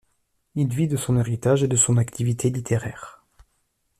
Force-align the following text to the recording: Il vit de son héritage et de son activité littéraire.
Il 0.55 0.73
vit 0.73 0.87
de 0.87 0.97
son 0.97 1.15
héritage 1.19 1.61
et 1.61 1.67
de 1.67 1.75
son 1.75 1.97
activité 1.97 2.49
littéraire. 2.49 3.21